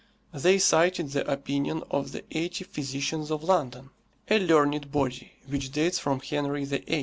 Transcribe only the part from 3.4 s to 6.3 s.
London, a learned body which dates from